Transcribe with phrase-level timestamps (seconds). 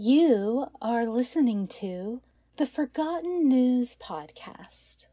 [0.00, 2.22] You are listening to
[2.56, 5.08] the Forgotten News Podcast.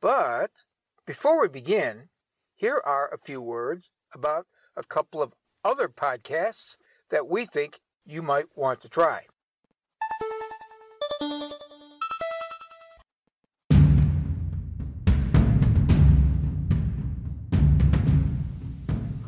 [0.00, 0.52] But
[1.04, 2.10] before we begin,
[2.54, 4.46] here are a few words about
[4.76, 5.32] a couple of
[5.64, 6.76] other podcasts
[7.10, 9.22] that we think you might want to try.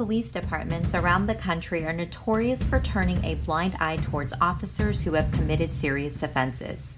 [0.07, 5.15] Police departments around the country are notorious for turning a blind eye towards officers who
[5.15, 6.95] have committed serious offenses.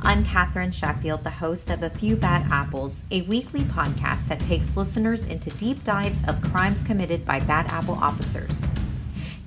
[0.00, 4.76] I'm Katherine Sheffield, the host of A Few Bad Apples, a weekly podcast that takes
[4.76, 8.60] listeners into deep dives of crimes committed by bad apple officers.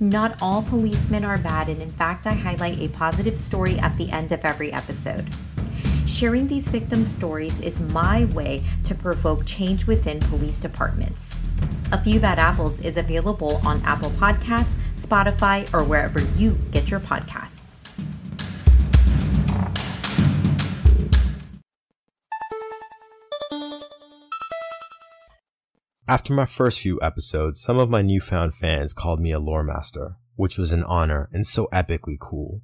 [0.00, 4.10] Not all policemen are bad, and in fact, I highlight a positive story at the
[4.10, 5.28] end of every episode.
[6.06, 11.38] Sharing these victim stories is my way to provoke change within police departments.
[11.92, 17.00] A Few Bad Apples is available on Apple Podcasts, Spotify, or wherever you get your
[17.00, 17.86] podcasts.
[26.08, 30.16] After my first few episodes, some of my newfound fans called me a lore master,
[30.34, 32.62] which was an honor and so epically cool.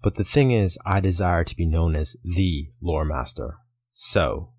[0.00, 3.58] But the thing is, I desire to be known as the lore master.
[3.92, 4.52] So,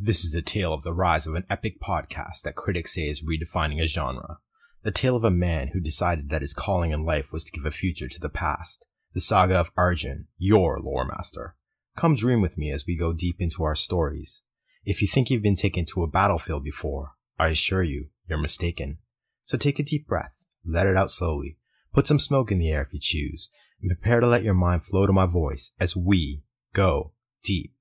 [0.00, 3.24] this is the tale of the rise of an epic podcast that critics say is
[3.24, 4.38] redefining a genre.
[4.82, 7.64] The tale of a man who decided that his calling in life was to give
[7.64, 8.86] a future to the past.
[9.14, 11.56] The saga of Arjun, your lore master.
[11.96, 14.42] Come dream with me as we go deep into our stories.
[14.84, 18.98] If you think you've been taken to a battlefield before, I assure you, you're mistaken.
[19.42, 20.32] So take a deep breath,
[20.64, 21.58] let it out slowly,
[21.92, 23.50] put some smoke in the air if you choose,
[23.82, 27.72] and prepare to let your mind flow to my voice as we go deep.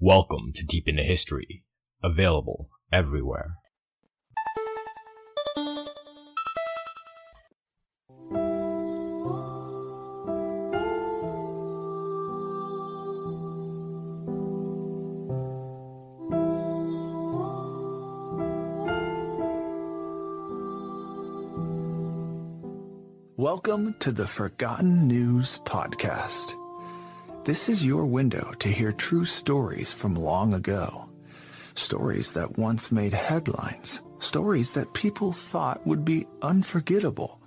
[0.00, 1.62] Welcome to Deep into History,
[2.02, 3.54] available everywhere.
[23.36, 26.56] Welcome to the Forgotten News Podcast.
[27.44, 31.10] This is your window to hear true stories from long ago.
[31.74, 34.02] Stories that once made headlines.
[34.18, 37.38] Stories that people thought would be unforgettable.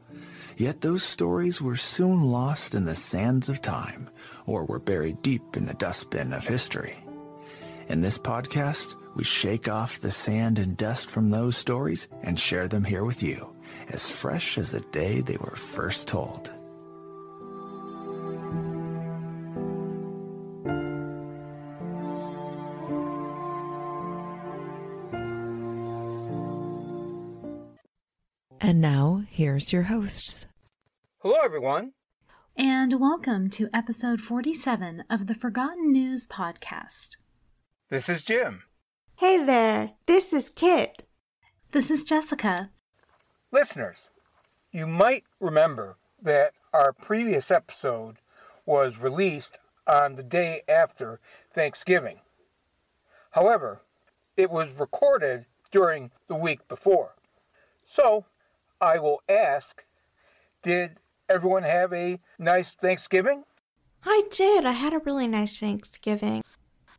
[0.55, 4.07] Yet those stories were soon lost in the sands of time
[4.45, 6.95] or were buried deep in the dustbin of history.
[7.87, 12.67] In this podcast, we shake off the sand and dust from those stories and share
[12.67, 13.55] them here with you,
[13.89, 16.53] as fresh as the day they were first told.
[28.67, 30.45] And now, here's your hosts.
[31.19, 31.93] Hello, everyone.
[32.57, 37.15] And welcome to episode 47 of the Forgotten News Podcast.
[37.87, 38.63] This is Jim.
[39.15, 41.03] Hey there, this is Kit.
[41.71, 42.71] This is Jessica.
[43.53, 44.09] Listeners,
[44.73, 48.17] you might remember that our previous episode
[48.65, 51.21] was released on the day after
[51.53, 52.19] Thanksgiving.
[53.31, 53.79] However,
[54.35, 57.15] it was recorded during the week before.
[57.89, 58.25] So,
[58.79, 59.83] I will ask
[60.61, 60.99] Did
[61.29, 63.43] everyone have a nice Thanksgiving?
[64.05, 64.65] I did.
[64.65, 66.43] I had a really nice Thanksgiving.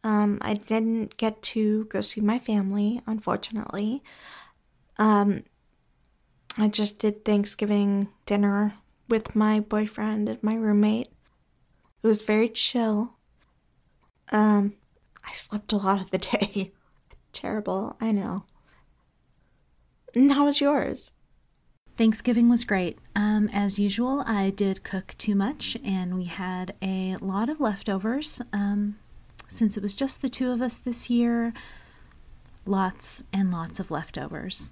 [0.04, 4.02] Um, I didn't get to go see my family, unfortunately.
[4.98, 5.44] Um,
[6.56, 8.74] I just did Thanksgiving dinner
[9.08, 11.08] with my boyfriend and my roommate.
[12.02, 13.14] It was very chill.
[14.30, 14.74] Um,
[15.24, 16.72] I slept a lot of the day.
[17.32, 18.44] Terrible, I know.
[20.14, 21.12] And how was yours?
[21.98, 22.96] Thanksgiving was great.
[23.16, 28.40] Um, as usual, I did cook too much, and we had a lot of leftovers.
[28.52, 29.00] Um,
[29.48, 31.52] since it was just the two of us this year,
[32.64, 34.70] lots and lots of leftovers.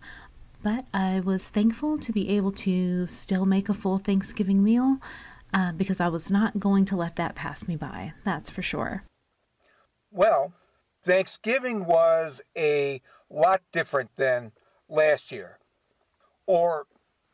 [0.63, 4.99] But I was thankful to be able to still make a full Thanksgiving meal
[5.53, 8.13] uh, because I was not going to let that pass me by.
[8.25, 9.03] That's for sure.
[10.13, 10.53] Well,
[11.03, 14.53] Thanksgiving was a lot different than
[14.89, 15.59] last year,
[16.47, 16.87] or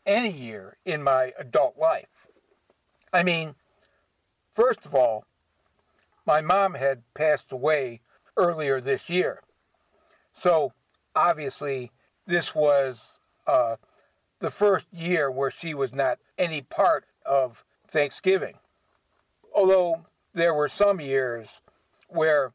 [0.07, 2.27] any year in my adult life.
[3.13, 3.55] I mean,
[4.55, 5.25] first of all,
[6.27, 8.01] my mom had passed away
[8.37, 9.43] earlier this year.
[10.33, 10.73] So
[11.15, 11.91] obviously,
[12.27, 13.77] this was uh,
[14.39, 18.55] the first year where she was not any part of Thanksgiving.
[19.55, 21.61] Although there were some years
[22.09, 22.53] where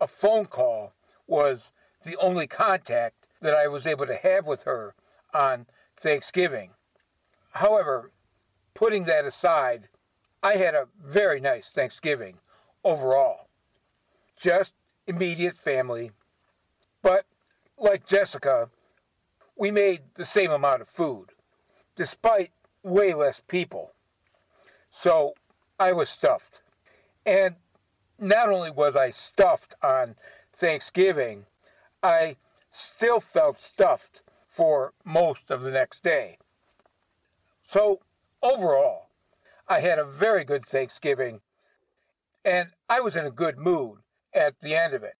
[0.00, 0.92] a phone call
[1.26, 1.70] was
[2.04, 4.94] the only contact that I was able to have with her
[5.34, 5.66] on
[5.96, 6.70] Thanksgiving.
[7.58, 8.12] However,
[8.74, 9.88] putting that aside,
[10.44, 12.38] I had a very nice Thanksgiving
[12.84, 13.48] overall.
[14.36, 14.74] Just
[15.08, 16.12] immediate family.
[17.02, 17.26] But
[17.76, 18.70] like Jessica,
[19.56, 21.30] we made the same amount of food,
[21.96, 22.52] despite
[22.84, 23.90] way less people.
[24.92, 25.34] So
[25.80, 26.60] I was stuffed.
[27.26, 27.56] And
[28.20, 30.14] not only was I stuffed on
[30.56, 31.46] Thanksgiving,
[32.04, 32.36] I
[32.70, 36.38] still felt stuffed for most of the next day.
[37.68, 38.00] So
[38.42, 39.10] overall,
[39.68, 41.42] I had a very good Thanksgiving
[42.42, 43.98] and I was in a good mood
[44.32, 45.16] at the end of it.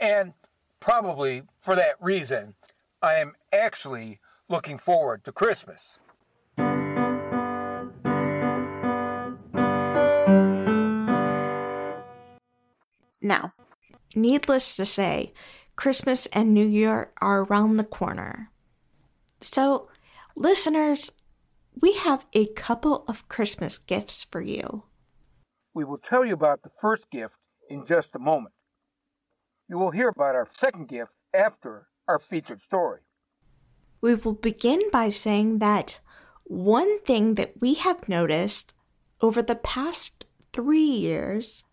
[0.00, 0.32] And
[0.80, 2.54] probably for that reason,
[3.00, 4.18] I am actually
[4.48, 6.00] looking forward to Christmas.
[13.22, 13.54] Now,
[14.16, 15.32] needless to say,
[15.76, 18.50] Christmas and New Year are around the corner.
[19.40, 19.88] So,
[20.34, 21.12] listeners,
[21.80, 24.84] we have a couple of Christmas gifts for you.
[25.74, 27.34] We will tell you about the first gift
[27.68, 28.54] in just a moment.
[29.68, 33.00] You will hear about our second gift after our featured story.
[34.00, 36.00] We will begin by saying that
[36.44, 38.74] one thing that we have noticed
[39.20, 41.64] over the past three years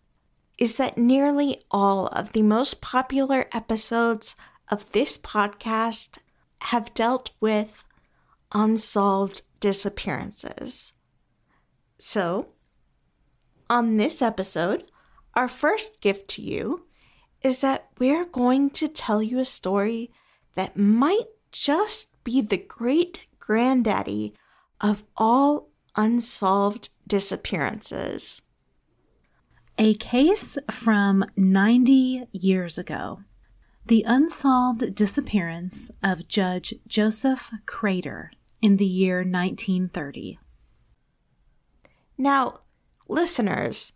[0.58, 4.34] is that nearly all of the most popular episodes
[4.70, 6.18] of this podcast
[6.62, 7.84] have dealt with
[8.52, 10.92] unsolved disappearances.
[11.96, 12.48] So,
[13.70, 14.90] on this episode,
[15.34, 16.84] our first gift to you
[17.42, 20.10] is that we're going to tell you a story
[20.56, 24.34] that might just be the great granddaddy
[24.80, 28.42] of all unsolved disappearances.
[29.78, 33.20] A case from 90 years ago.
[33.86, 38.32] The unsolved disappearance of Judge Joseph Crater
[38.62, 40.38] in the year 1930.
[42.16, 42.60] Now,
[43.08, 43.92] listeners,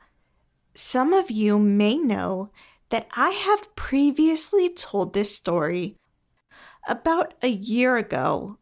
[0.74, 2.50] some of you may know
[2.90, 5.96] that I have previously told this story
[6.88, 8.58] about a year ago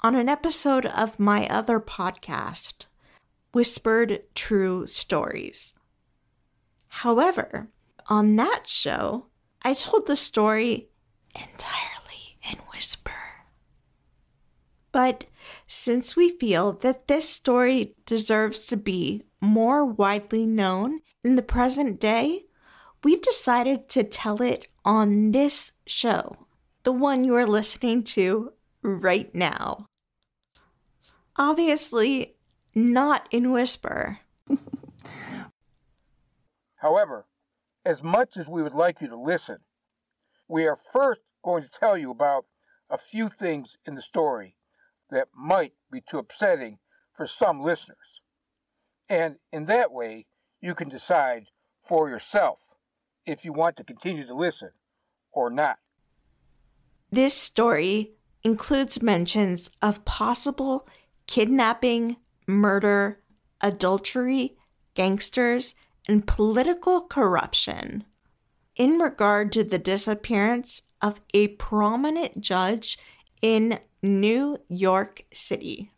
[0.00, 2.86] on an episode of my other podcast,
[3.52, 5.74] Whispered True Stories.
[6.88, 7.68] However,
[8.08, 9.26] on that show,
[9.62, 10.88] I told the story
[11.34, 13.12] entirely in whisper.
[14.90, 15.24] But
[15.72, 21.98] since we feel that this story deserves to be more widely known in the present
[21.98, 22.44] day,
[23.02, 26.46] we've decided to tell it on this show,
[26.82, 28.52] the one you are listening to
[28.82, 29.86] right now.
[31.36, 32.36] Obviously,
[32.74, 34.18] not in whisper.
[36.76, 37.24] However,
[37.82, 39.56] as much as we would like you to listen,
[40.48, 42.44] we are first going to tell you about
[42.90, 44.54] a few things in the story
[45.12, 46.78] that might be too upsetting
[47.16, 48.20] for some listeners.
[49.08, 50.26] And in that way,
[50.60, 51.46] you can decide
[51.86, 52.58] for yourself
[53.26, 54.70] if you want to continue to listen
[55.32, 55.78] or not.
[57.10, 58.12] This story
[58.42, 60.88] includes mentions of possible
[61.26, 62.16] kidnapping,
[62.46, 63.20] murder,
[63.60, 64.56] adultery,
[64.94, 65.74] gangsters,
[66.08, 68.04] and political corruption
[68.76, 72.98] in regard to the disappearance of a prominent judge
[73.42, 75.90] in New York City.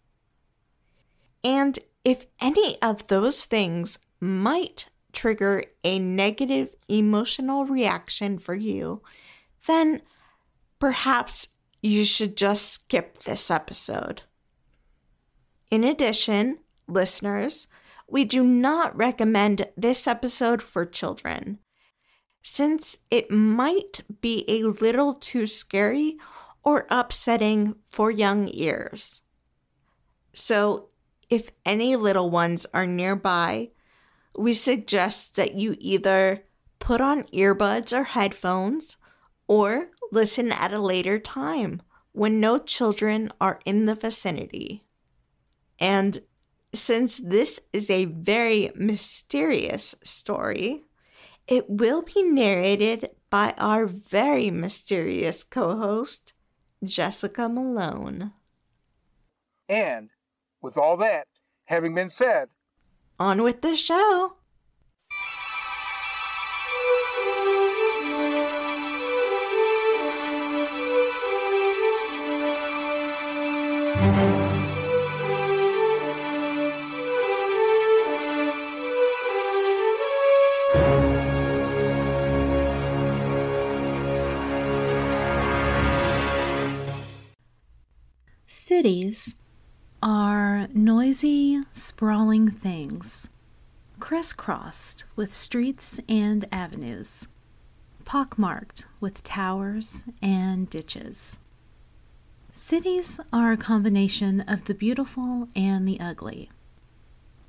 [1.44, 9.02] And if any of those things might trigger a negative emotional reaction for you,
[9.66, 10.02] then
[10.78, 11.49] perhaps
[11.83, 14.23] you should just skip this episode.
[15.71, 17.68] In addition, listeners,
[18.09, 21.59] we do not recommend this episode for children,
[22.42, 26.16] since it might be a little too scary
[26.64, 29.23] or upsetting for young ears.
[30.33, 30.88] So,
[31.30, 33.71] if any little ones are nearby,
[34.37, 36.44] we suggest that you either
[36.78, 38.97] put on earbuds or headphones
[39.47, 41.80] or listen at a later time
[42.12, 44.85] when no children are in the vicinity.
[45.78, 46.23] And
[46.73, 50.85] since this is a very mysterious story,
[51.47, 56.34] it will be narrated by our very mysterious co host,
[56.87, 58.33] Jessica Malone.
[59.69, 60.11] And
[60.61, 61.26] with all that
[61.64, 62.49] having been said,
[63.19, 64.37] on with the show.
[88.85, 89.35] Cities
[90.03, 93.31] are noisy, sprawling things
[93.99, 97.26] crisscrossed with streets and avenues,
[98.05, 101.38] pockmarked with towers and ditches.
[102.53, 106.50] Cities are a combination of the beautiful and the ugly.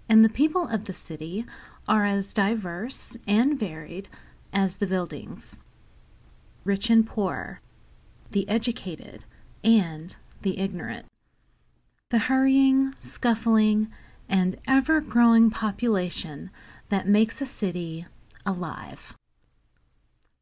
[0.08, 1.44] And the people of the city
[1.86, 4.08] are as diverse and varied
[4.54, 5.58] as the buildings
[6.63, 7.60] rich and poor,
[8.32, 9.25] the educated
[9.65, 11.08] and the ignorant.
[12.12, 13.88] The hurrying, scuffling,
[14.29, 16.51] and ever growing population
[16.89, 18.05] that makes a city
[18.45, 19.15] alive.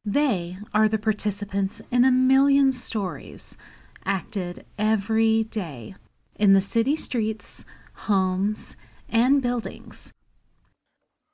[0.03, 3.55] They are the participants in a million stories
[4.03, 5.96] acted every day
[6.36, 8.75] in the city streets, homes,
[9.08, 10.12] and buildings.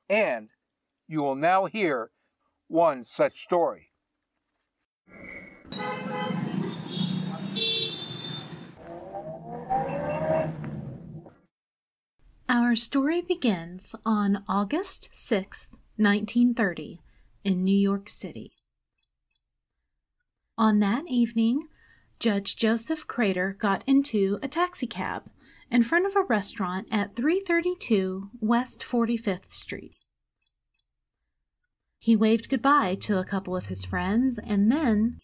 [0.08, 0.50] And
[1.08, 2.12] you will now hear
[2.68, 3.88] one such story.
[12.52, 17.00] Our story begins on August 6, 1930,
[17.44, 18.54] in New York City.
[20.58, 21.68] On that evening,
[22.20, 25.30] Judge Joseph Crater got into a taxicab
[25.70, 29.94] in front of a restaurant at 332 West 45th Street.
[32.00, 35.22] He waved goodbye to a couple of his friends and then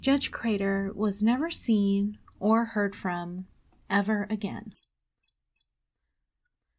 [0.00, 3.46] Judge Crater was never seen or heard from
[3.88, 4.74] ever again.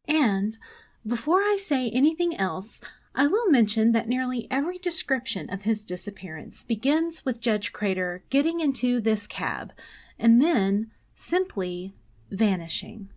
[0.06, 0.58] And
[1.06, 2.80] before I say anything else,
[3.14, 8.60] I will mention that nearly every description of his disappearance begins with Judge Crater getting
[8.60, 9.72] into this cab
[10.18, 11.94] and then simply
[12.30, 13.10] vanishing.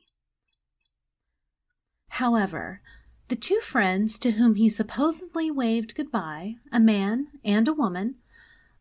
[2.10, 2.82] However,
[3.28, 8.16] the two friends to whom he supposedly waved goodbye, a man and a woman,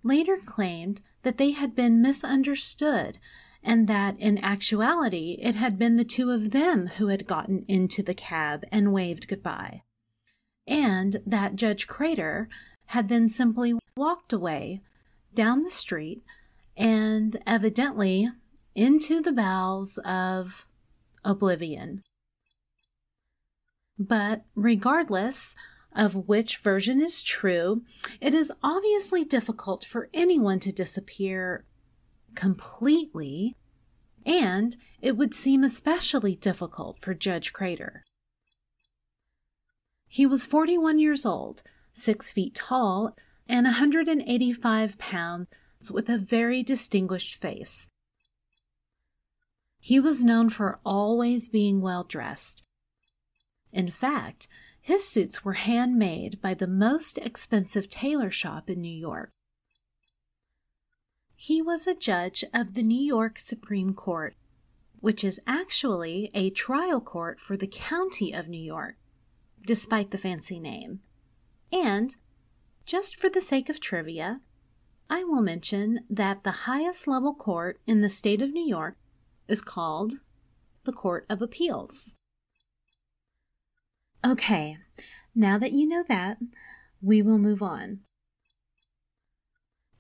[0.03, 3.19] later claimed that they had been misunderstood
[3.67, 8.01] and that in actuality it had been the two of them who had gotten into
[8.01, 9.83] the cab and waved goodbye,
[10.69, 12.49] and that Judge Crater
[12.87, 14.81] had then simply walked away
[15.35, 16.23] down the street
[16.77, 18.31] and evidently
[18.77, 20.67] into the bowels of
[21.25, 22.05] oblivion.
[23.99, 25.57] But regardless
[25.93, 27.83] of which version is true,
[28.21, 31.65] it is obviously difficult for anyone to disappear
[32.37, 33.57] completely,
[34.25, 38.05] and it would seem especially difficult for Judge Crater.
[40.07, 41.63] He was 41 years old,
[41.95, 43.17] 6 feet tall,
[43.49, 45.49] and 185 pounds,
[45.91, 47.89] with a very distinguished face.
[49.79, 52.65] He was known for always being well dressed.
[53.73, 54.49] In fact,
[54.81, 59.33] his suits were handmade by the most expensive tailor shop in New York.
[61.39, 64.35] He was a judge of the New York Supreme Court,
[65.01, 68.97] which is actually a trial court for the county of New York,
[69.67, 71.01] despite the fancy name.
[71.71, 72.17] And,
[72.87, 74.41] just for the sake of trivia,
[75.11, 78.97] I will mention that the highest level court in the state of New York
[79.47, 80.15] is called
[80.85, 82.15] the Court of Appeals.
[84.25, 84.79] Okay,
[85.35, 86.39] now that you know that,
[87.03, 88.01] we will move on.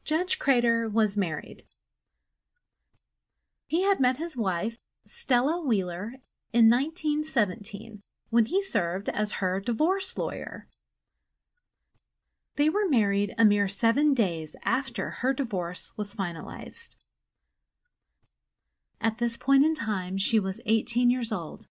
[0.06, 1.64] Judge Crater was married.
[3.66, 6.12] He had met his wife, Stella Wheeler,
[6.52, 10.68] in 1917 when he served as her divorce lawyer.
[12.54, 16.94] They were married a mere seven days after her divorce was finalized.
[19.00, 21.66] At this point in time, she was 18 years old,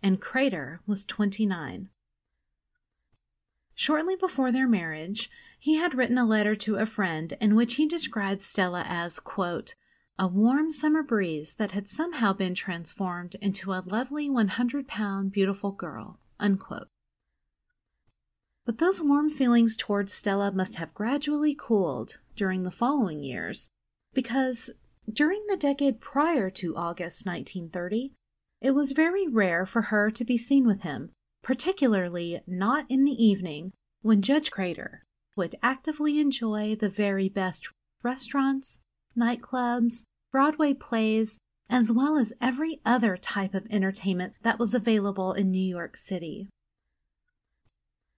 [0.00, 1.88] and Crater was 29.
[3.80, 7.86] Shortly before their marriage, he had written a letter to a friend in which he
[7.86, 9.18] described Stella as,
[10.18, 15.72] a warm summer breeze that had somehow been transformed into a lovely 100 pound beautiful
[15.72, 16.18] girl.
[18.66, 23.70] But those warm feelings towards Stella must have gradually cooled during the following years,
[24.12, 24.70] because
[25.10, 28.12] during the decade prior to August 1930,
[28.60, 33.24] it was very rare for her to be seen with him, particularly not in the
[33.24, 35.04] evening when Judge Crater
[35.36, 37.68] would actively enjoy the very best
[38.02, 38.78] restaurants,
[39.16, 45.50] nightclubs, Broadway plays, as well as every other type of entertainment that was available in
[45.50, 46.48] New York City.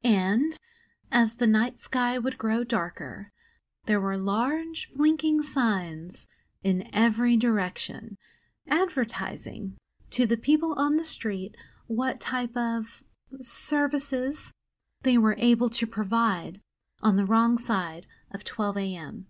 [0.02, 0.57] And
[1.11, 3.31] as the night sky would grow darker,
[3.87, 6.26] there were large blinking signs
[6.62, 8.17] in every direction,
[8.69, 9.76] advertising
[10.11, 13.02] to the people on the street what type of
[13.40, 14.52] services
[15.02, 16.60] they were able to provide
[17.02, 19.26] on the wrong side of 12 a.m.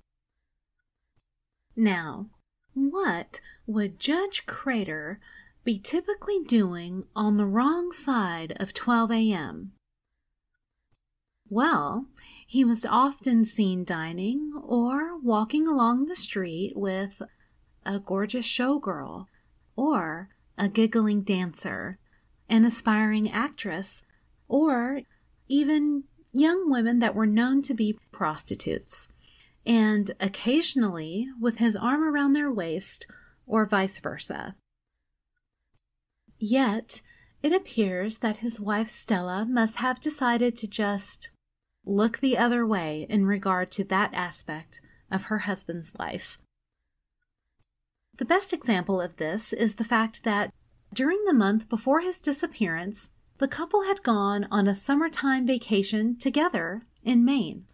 [1.75, 2.29] Now,
[2.75, 5.21] what would Judge Crater
[5.65, 9.73] be typically doing on the wrong side of 12 a.m.?
[11.49, 12.07] Well,
[12.47, 17.23] he was often seen dining or walking along the street with
[17.85, 19.27] a gorgeous showgirl
[19.77, 21.99] or a giggling dancer,
[22.53, 24.03] an aspiring actress,
[24.47, 25.01] or
[25.49, 26.05] even
[26.35, 29.09] young women that were known to be prostitutes,
[29.65, 33.07] and occasionally with his arm around their waist
[33.47, 34.55] or vice versa.
[36.39, 37.01] Yet,
[37.43, 41.31] it appears that his wife Stella must have decided to just
[41.87, 46.39] look the other way in regard to that aspect of her husband's life.
[48.19, 50.53] The best example of this is the fact that
[50.93, 56.83] during the month before his disappearance, the couple had gone on a summertime vacation together
[57.03, 57.67] in Maine.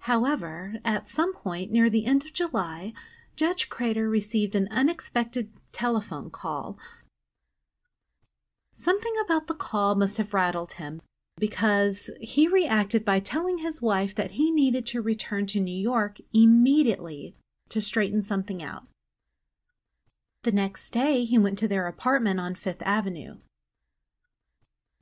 [0.00, 2.92] However, at some point near the end of July,
[3.36, 6.78] Judge Crater received an unexpected telephone call.
[8.74, 11.02] Something about the call must have rattled him
[11.38, 16.18] because he reacted by telling his wife that he needed to return to New York
[16.32, 17.34] immediately
[17.70, 18.84] to straighten something out.
[20.42, 23.36] The next day, he went to their apartment on Fifth Avenue.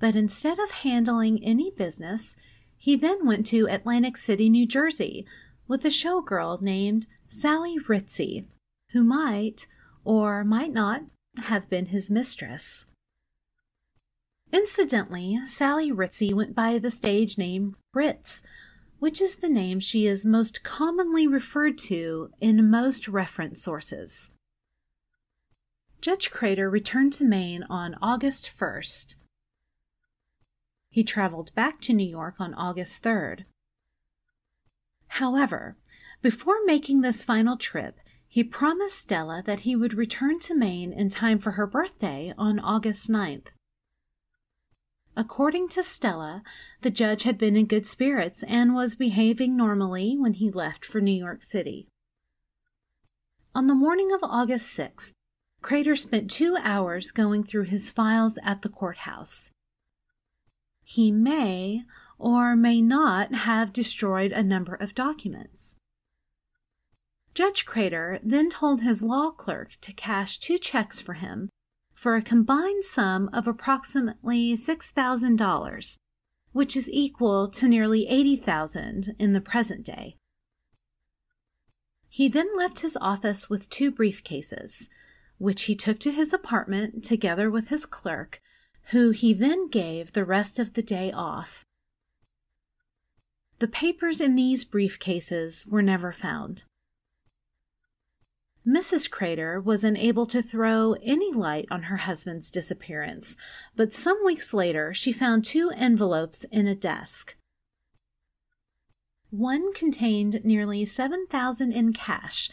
[0.01, 2.35] But instead of handling any business,
[2.77, 5.27] he then went to Atlantic City, New Jersey,
[5.69, 8.47] with a showgirl named Sally Ritzie,
[8.93, 9.67] who might
[10.05, 11.03] or might not
[11.37, 12.87] have been his mistress.
[14.53, 18.43] Incidentally, Sally Ritzie went by the stage name Ritz,
[18.99, 24.33] which is the name she is most commonly referred to in most reference sources.
[26.01, 29.17] Judge Crater returned to Maine on August 1st.
[30.91, 33.45] He traveled back to New York on August 3rd.
[35.09, 35.77] However,
[36.23, 41.09] before making this final trip, he promised Stella that he would return to Maine in
[41.09, 43.49] time for her birthday on August 9th.
[45.17, 46.45] According to Stella,
[46.83, 51.01] the judge had been in good spirits and was behaving normally when he left for
[51.01, 51.89] New York City.
[53.53, 55.11] On the morning of August 6th,
[55.69, 59.51] Crater spent two hours going through his files at the courthouse.
[60.83, 61.83] He may
[62.17, 65.75] or may not have destroyed a number of documents.
[67.35, 71.51] Judge Crater then told his law clerk to cash two checks for him
[71.93, 75.99] for a combined sum of approximately $6,000,
[76.53, 80.17] which is equal to nearly 80,000 in the present day.
[82.09, 84.89] He then left his office with two briefcases,
[85.39, 88.41] which he took to his apartment together with his clerk,
[88.91, 91.65] who he then gave the rest of the day off.
[93.59, 96.65] The papers in these briefcases were never found.
[98.67, 99.11] Mrs.
[99.11, 103.37] Crater was unable to throw any light on her husband's disappearance,
[103.75, 107.35] but some weeks later she found two envelopes in a desk.
[109.31, 112.51] One contained nearly 7000 in cash,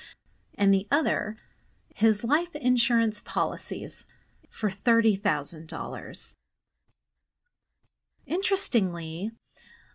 [0.58, 1.38] and the other
[1.96, 4.04] his life insurance policies
[4.50, 6.34] for $30,000.
[8.28, 9.32] Interestingly,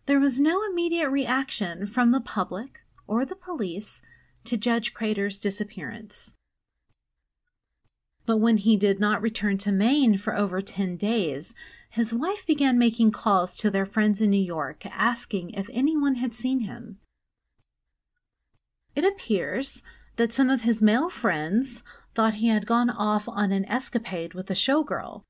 [0.07, 4.01] there was no immediate reaction from the public or the police
[4.45, 6.33] to Judge Crater's disappearance.
[8.25, 11.55] But when he did not return to Maine for over 10 days,
[11.91, 16.33] his wife began making calls to their friends in New York asking if anyone had
[16.33, 16.99] seen him.
[18.95, 19.83] It appears
[20.21, 21.83] that some of his male friends
[22.15, 25.23] thought he had gone off on an escapade with a showgirl,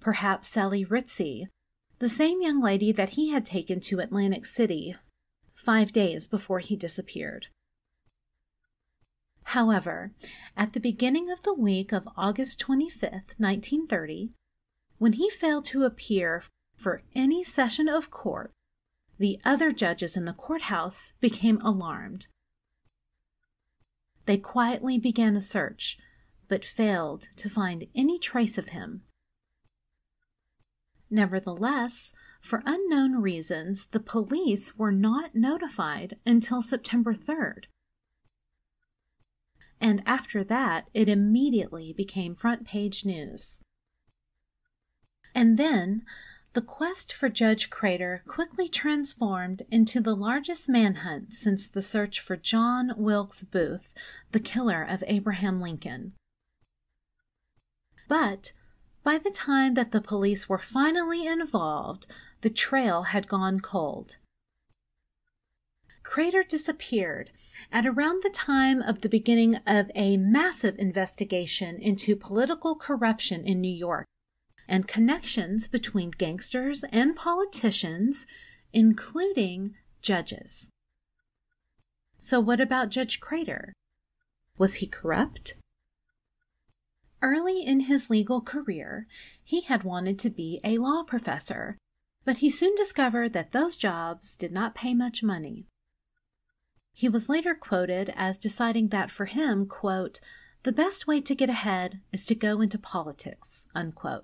[0.00, 1.46] perhaps Sally Ritzie,
[2.00, 4.96] the same young lady that he had taken to Atlantic City
[5.54, 7.46] five days before he disappeared.
[9.44, 10.10] However,
[10.56, 14.32] at the beginning of the week of August 25th, 1930,
[14.98, 16.42] when he failed to appear
[16.74, 18.50] for any session of court,
[19.16, 22.26] the other judges in the courthouse became alarmed.
[24.26, 25.98] They quietly began a search,
[26.48, 29.02] but failed to find any trace of him.
[31.10, 37.64] Nevertheless, for unknown reasons, the police were not notified until September 3rd
[39.84, 43.60] and after that it immediately became front page news.
[45.34, 46.06] And then
[46.54, 52.36] the quest for Judge Crater quickly transformed into the largest manhunt since the search for
[52.36, 53.92] John Wilkes Booth,
[54.30, 56.12] the killer of Abraham Lincoln.
[58.08, 58.52] But
[59.02, 62.06] by the time that the police were finally involved,
[62.42, 64.16] the trail had gone cold.
[66.04, 67.32] Crater disappeared
[67.72, 73.60] at around the time of the beginning of a massive investigation into political corruption in
[73.60, 74.06] New York
[74.68, 78.26] and connections between gangsters and politicians,
[78.72, 80.68] including judges.
[82.18, 83.72] So, what about Judge Crater?
[84.56, 85.54] Was he corrupt?
[87.20, 89.06] Early in his legal career,
[89.42, 91.76] he had wanted to be a law professor,
[92.24, 95.66] but he soon discovered that those jobs did not pay much money.
[96.92, 100.20] He was later quoted as deciding that for him, quote,
[100.62, 104.22] the best way to get ahead is to go into politics, unquote.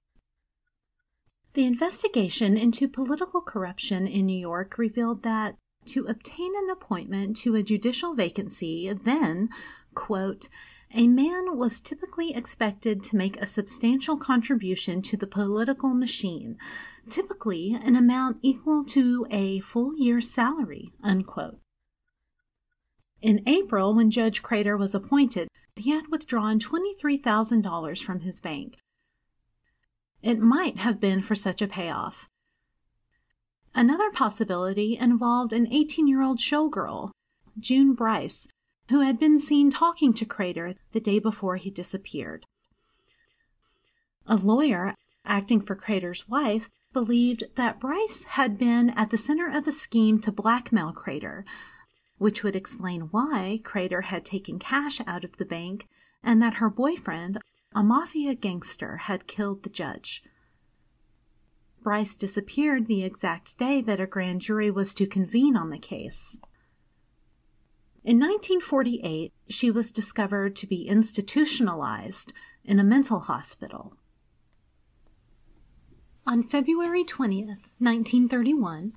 [1.55, 7.57] The investigation into political corruption in New York revealed that to obtain an appointment to
[7.57, 9.49] a judicial vacancy, then,
[9.95, 10.49] quote,
[10.93, 16.57] a man was typically expected to make a substantial contribution to the political machine,
[17.09, 21.59] typically an amount equal to a full year's salary, unquote.
[23.23, 28.77] In April, when Judge Crater was appointed, he had withdrawn $23,000 from his bank.
[30.23, 32.29] It might have been for such a payoff.
[33.75, 37.13] Another possibility involved an 18 year old showgirl,
[37.59, 38.47] June Bryce,
[38.91, 42.45] who had been seen talking to Crater the day before he disappeared.
[44.27, 49.67] A lawyer acting for Crater's wife believed that Bryce had been at the center of
[49.67, 51.45] a scheme to blackmail Crater,
[52.19, 55.87] which would explain why Crater had taken cash out of the bank
[56.23, 57.39] and that her boyfriend,
[57.75, 60.25] a mafia gangster, had killed the judge.
[61.83, 66.39] Bryce disappeared the exact day that a grand jury was to convene on the case.
[68.03, 72.33] In 1948, she was discovered to be institutionalized
[72.65, 73.95] in a mental hospital.
[76.27, 78.93] On February 20th, 1931,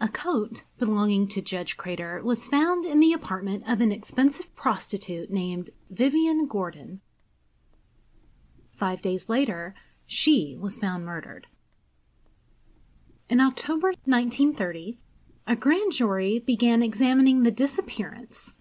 [0.00, 5.30] a coat belonging to Judge Crater was found in the apartment of an expensive prostitute
[5.30, 7.00] named Vivian Gordon.
[8.80, 9.74] Five days later,
[10.06, 11.46] she was found murdered.
[13.28, 14.96] In October 1930,
[15.46, 18.54] a grand jury began examining the disappearance.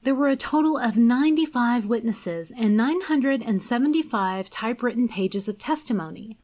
[0.00, 6.38] There were a total of 95 witnesses and 975 typewritten pages of testimony.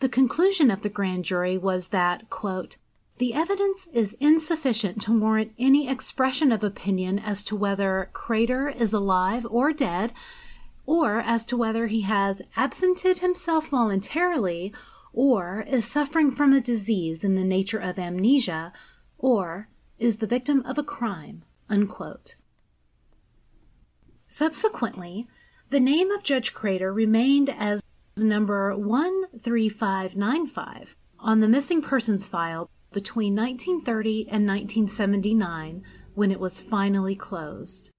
[0.00, 2.76] The conclusion of the grand jury was that, quote,
[3.18, 8.92] the evidence is insufficient to warrant any expression of opinion as to whether Crater is
[8.92, 10.12] alive or dead,
[10.84, 14.74] or as to whether he has absented himself voluntarily,
[15.12, 18.72] or is suffering from a disease in the nature of amnesia,
[19.16, 21.44] or is the victim of a crime.
[21.70, 22.34] Unquote.
[24.26, 25.28] Subsequently,
[25.70, 27.80] the name of Judge Crater remained as
[28.16, 35.82] number 13595 on the missing persons file between 1930 and 1979
[36.14, 37.90] when it was finally closed.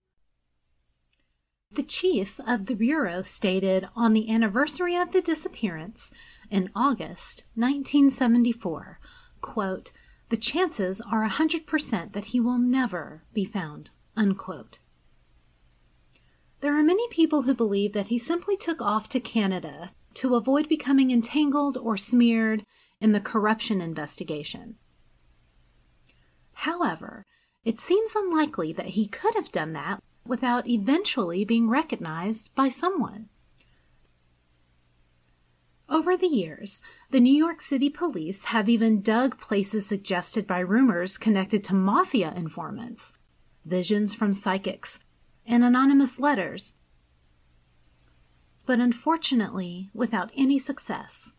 [1.72, 6.14] The chief of the Bureau stated on the anniversary of the disappearance
[6.50, 9.00] in August 1974,
[9.42, 9.92] quote,
[10.30, 14.80] the chances are a 100% that he will never be found, unquote.
[16.62, 20.68] There are many people who believe that he simply took off to Canada to avoid
[20.70, 22.66] becoming entangled or smeared
[23.00, 24.78] in the corruption investigation.
[26.66, 27.26] However,
[27.64, 33.30] it seems unlikely that he could have done that without eventually being recognized by someone.
[35.88, 41.20] Over the years, the New York City police have even dug places suggested by rumors
[41.20, 43.14] connected to mafia informants,
[43.64, 45.00] visions from psychics,
[45.46, 46.74] and anonymous letters
[48.66, 51.32] but unfortunately without any success.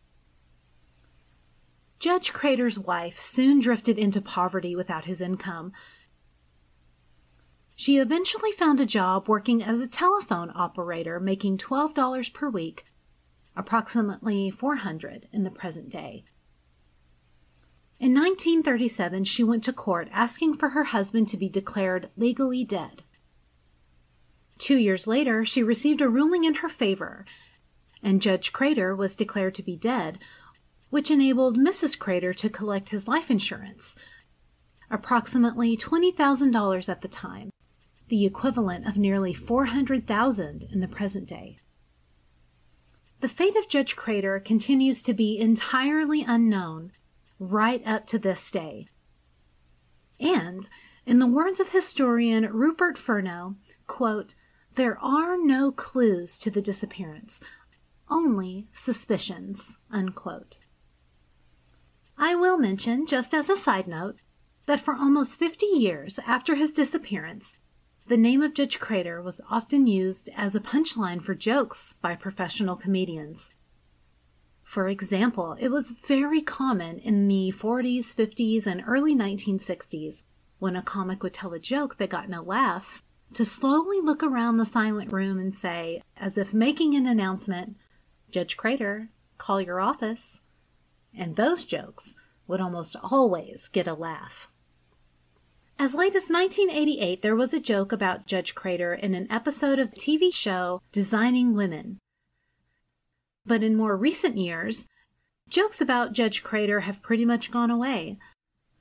[1.99, 5.73] Judge Crater's wife soon drifted into poverty without his income.
[7.75, 12.87] She eventually found a job working as a telephone operator, making $12 per week,
[13.55, 16.25] approximately 400 in the present day.
[17.99, 23.03] In 1937, she went to court asking for her husband to be declared legally dead.
[24.59, 27.25] Two years later, she received a ruling in her favor,
[28.03, 30.19] and Judge Crater was declared to be dead,
[30.91, 31.99] which enabled Mrs.
[31.99, 33.97] Crater to collect his life insurance,
[34.91, 37.51] approximately $20,000 at the time,
[38.09, 41.59] the equivalent of nearly 400,000 in the present day.
[43.21, 46.93] The fate of Judge Crater continues to be entirely unknown
[47.39, 48.89] right up to this day.
[50.21, 50.69] And,
[51.05, 54.35] in the words of historian Rupert Furneaux, quote,
[54.77, 57.41] there are no clues to the disappearance,
[58.11, 59.79] only suspicions.
[59.91, 60.59] Unquote.
[62.19, 64.17] I will mention, just as a side note,
[64.67, 67.57] that for almost 50 years after his disappearance,
[68.09, 72.77] the name of Judge Crater was often used as a punchline for jokes by professional
[72.77, 73.51] comedians.
[74.63, 80.23] For example, it was very common in the 40s, 50s, and early 1960s
[80.59, 83.03] when a comic would tell a joke that got no laughs
[83.35, 87.77] to slowly look around the silent room and say, as if making an announcement,
[88.31, 90.41] Judge Crater, call your office.
[91.17, 92.15] And those jokes
[92.47, 94.49] would almost always get a laugh.
[95.79, 99.91] As late as 1988, there was a joke about Judge Crater in an episode of
[99.91, 101.99] the TV show Designing Women.
[103.45, 104.87] But in more recent years,
[105.49, 108.17] jokes about Judge Crater have pretty much gone away,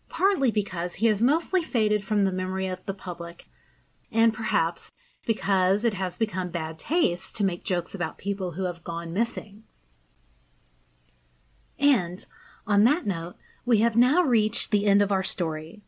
[0.08, 3.46] partly because he has mostly faded from the memory of the public,
[4.12, 4.90] and perhaps
[5.26, 9.64] because it has become bad taste to make jokes about people who have gone missing.
[11.80, 12.26] And,
[12.66, 13.36] on that note,
[13.66, 15.82] we have now reached the end of our story.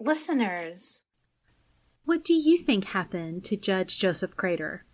[0.00, 1.02] Listeners,
[2.04, 4.84] what do you think happened to Judge Joseph Crater?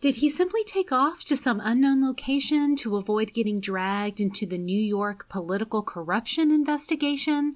[0.00, 4.58] Did he simply take off to some unknown location to avoid getting dragged into the
[4.58, 7.54] New York political corruption investigation,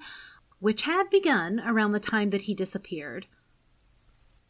[0.59, 3.27] which had begun around the time that he disappeared?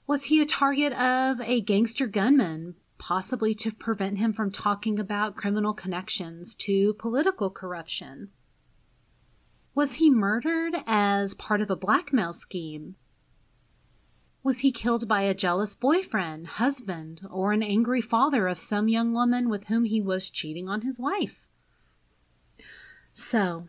[0.10, 5.36] Was he a target of a gangster gunman, possibly to prevent him from talking about
[5.36, 8.32] criminal connections to political corruption?
[9.76, 12.95] Was he murdered as part of a blackmail scheme?
[14.41, 19.13] Was he killed by a jealous boyfriend, husband, or an angry father of some young
[19.13, 21.36] woman with whom he was cheating on his wife?
[23.13, 23.67] So,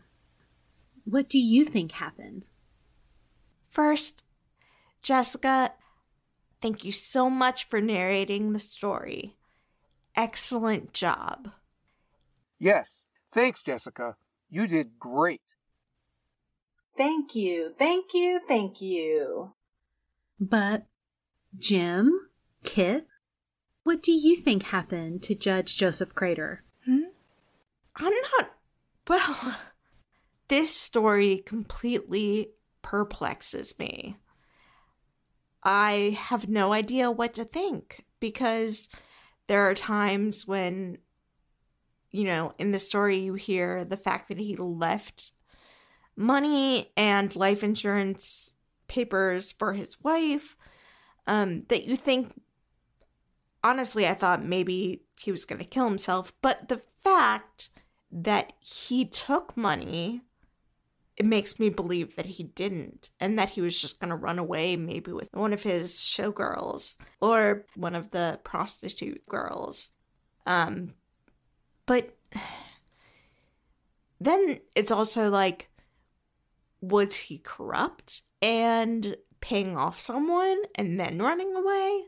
[1.04, 2.46] what do you think happened?
[3.68, 4.22] First,
[5.02, 5.72] Jessica,
[6.60, 9.36] thank you so much for narrating the story.
[10.16, 11.50] Excellent job.
[12.58, 12.86] Yes.
[13.32, 14.16] Thanks, Jessica.
[14.48, 15.42] You did great.
[16.96, 19.52] Thank you, thank you, thank you.
[20.38, 20.86] But,
[21.56, 22.12] Jim,
[22.64, 23.06] Kit,
[23.84, 26.64] what do you think happened to Judge Joseph Crater?
[26.84, 27.04] Hmm?
[27.96, 28.50] I'm not.
[29.08, 29.56] Well,
[30.48, 32.50] this story completely
[32.82, 34.16] perplexes me.
[35.62, 38.88] I have no idea what to think because
[39.46, 40.98] there are times when,
[42.10, 45.32] you know, in the story you hear the fact that he left
[46.16, 48.52] money and life insurance
[48.88, 50.56] papers for his wife
[51.26, 52.32] um, that you think
[53.62, 57.70] honestly i thought maybe he was going to kill himself but the fact
[58.10, 60.22] that he took money
[61.20, 64.38] it makes me believe that he didn't and that he was just going to run
[64.38, 69.92] away maybe with one of his showgirls or one of the prostitute girls
[70.46, 70.94] um
[71.86, 72.16] but
[74.20, 75.68] then it's also like
[76.80, 82.04] was he corrupt and paying off someone and then running away?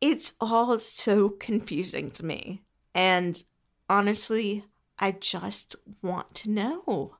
[0.00, 2.62] It's all so confusing to me.
[2.94, 3.42] And
[3.88, 4.64] honestly,
[4.98, 7.16] I just want to know.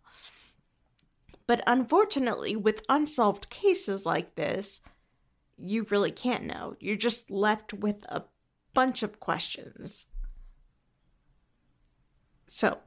[1.46, 4.80] But unfortunately, with unsolved cases like this,
[5.56, 6.76] you really can't know.
[6.80, 8.24] You're just left with a
[8.74, 10.06] bunch of questions.
[12.48, 12.78] So,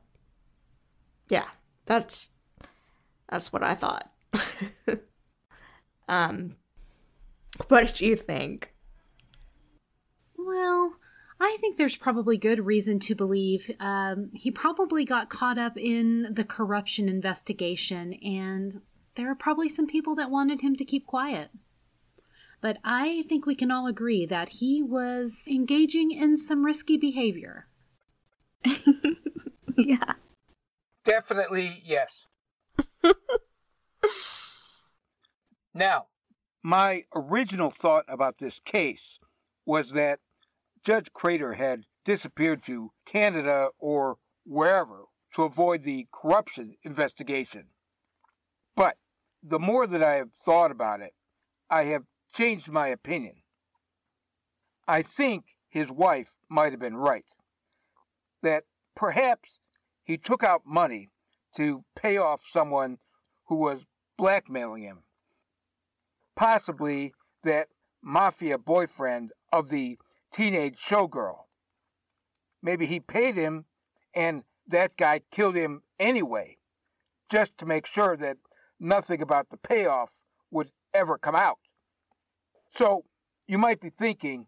[1.30, 1.48] yeah,
[1.86, 2.30] that's
[3.30, 4.12] that's what I thought.
[6.08, 6.56] um,
[7.68, 8.74] what did you think?
[10.38, 10.94] Well,
[11.42, 16.34] I think there's probably good reason to believe um, he probably got caught up in
[16.34, 18.82] the corruption investigation, and
[19.16, 21.50] there are probably some people that wanted him to keep quiet.
[22.62, 27.68] But I think we can all agree that he was engaging in some risky behavior.
[29.78, 30.14] yeah.
[31.06, 32.28] Definitely yes.
[35.74, 36.08] now,
[36.62, 39.20] my original thought about this case
[39.66, 40.20] was that
[40.84, 47.68] Judge Crater had disappeared to Canada or wherever to avoid the corruption investigation.
[48.76, 48.98] But
[49.44, 51.14] the more that I have thought about it,
[51.70, 53.36] I have changed my opinion.
[54.88, 57.26] I think his wife might have been right.
[58.42, 58.64] That
[58.96, 59.60] perhaps
[60.04, 61.12] he took out money
[61.56, 62.98] to pay off someone
[63.48, 63.86] who was
[64.18, 65.04] blackmailing him.
[66.36, 67.14] Possibly
[67.44, 67.68] that
[68.02, 69.98] mafia boyfriend of the
[70.34, 71.46] teenage showgirl.
[72.62, 73.66] Maybe he paid him
[74.14, 76.58] and that guy killed him anyway,
[77.32, 78.38] just to make sure that
[78.80, 80.10] nothing about the payoff
[80.52, 81.60] would ever come out.
[82.76, 83.06] So
[83.48, 84.48] you might be thinking,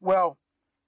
[0.00, 0.38] well,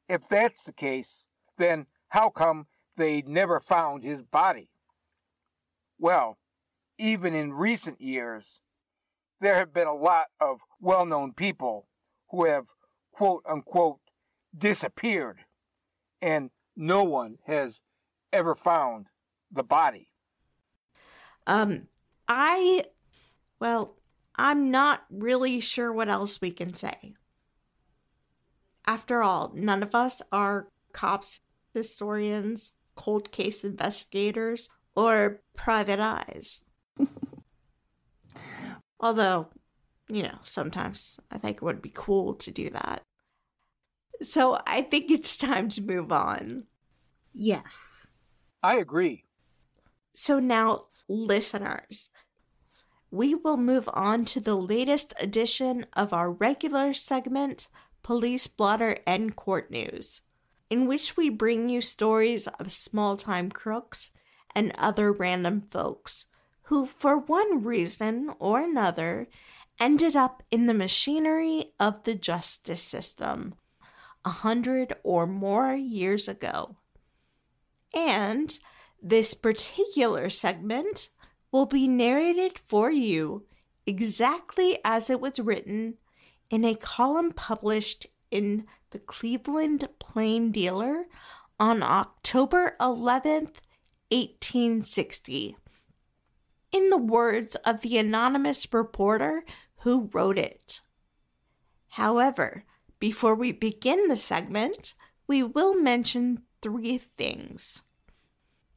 [0.08, 1.26] if that's the case,
[1.58, 4.68] then how come they never found his body?
[5.98, 6.38] Well,
[6.98, 8.61] even in recent years,
[9.40, 11.88] there have been a lot of well known people
[12.30, 12.66] who have
[13.12, 13.98] quote unquote
[14.56, 15.38] disappeared,
[16.20, 17.80] and no one has
[18.32, 19.06] ever found
[19.50, 20.08] the body.
[21.46, 21.88] Um,
[22.28, 22.84] I,
[23.60, 23.96] well,
[24.36, 27.14] I'm not really sure what else we can say.
[28.86, 31.40] After all, none of us are cops,
[31.72, 36.64] historians, cold case investigators, or private eyes.
[39.00, 39.48] Although,
[40.08, 43.02] you know, sometimes I think it would be cool to do that.
[44.22, 46.61] So I think it's time to move on.
[47.32, 48.06] Yes.
[48.62, 49.24] I agree.
[50.14, 52.11] So now, listeners,
[53.11, 57.68] we will move on to the latest edition of our regular segment,
[58.02, 60.22] Police Blotter and Court News,
[60.70, 64.11] in which we bring you stories of small time crooks
[64.54, 66.26] and other random folks
[66.64, 69.28] who, for one reason or another,
[69.80, 73.54] ended up in the machinery of the justice system
[74.24, 76.76] a hundred or more years ago.
[77.94, 78.58] And
[79.02, 81.11] this particular segment
[81.50, 83.44] will be narrated for you
[83.87, 85.94] exactly as it was written
[86.50, 91.06] in a column published in the Cleveland Plain Dealer
[91.58, 93.56] on October 11th,
[94.11, 95.56] 1860.
[96.70, 99.44] In the words of the anonymous reporter
[99.78, 100.80] who wrote it.
[101.88, 102.64] However,
[103.02, 104.94] before we begin the segment,
[105.26, 107.82] we will mention three things.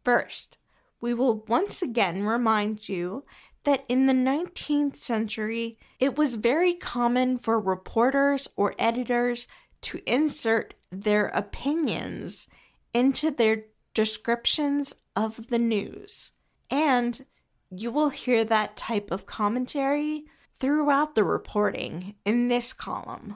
[0.04, 0.58] First,
[1.00, 3.24] we will once again remind you
[3.66, 9.48] that in the 19th century, it was very common for reporters or editors
[9.82, 12.48] to insert their opinions
[12.96, 16.32] into their descriptions of the news.
[16.72, 17.24] And
[17.70, 20.24] you will hear that type of commentary
[20.58, 23.36] throughout the reporting in this column.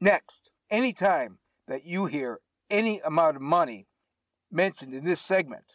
[0.00, 3.86] Next, any time that you hear any amount of money
[4.50, 5.74] mentioned in this segment,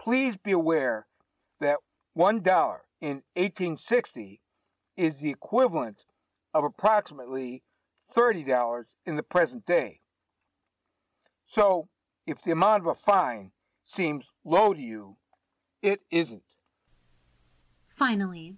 [0.00, 1.06] please be aware
[1.60, 1.78] that
[2.16, 4.40] $1 in 1860
[4.96, 6.04] is the equivalent
[6.52, 7.62] of approximately
[8.14, 10.00] $30 in the present day.
[11.46, 11.88] So,
[12.26, 13.50] if the amount of a fine
[13.84, 15.16] seems low to you,
[15.82, 16.42] it isn't.
[17.88, 18.56] Finally,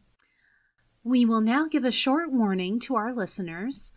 [1.02, 3.92] we will now give a short warning to our listeners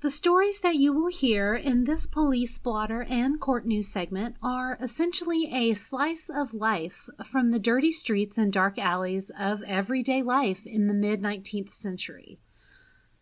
[0.00, 4.78] the stories that you will hear in this police blotter and court news segment are
[4.80, 10.60] essentially a slice of life from the dirty streets and dark alleys of everyday life
[10.64, 12.38] in the mid 19th century.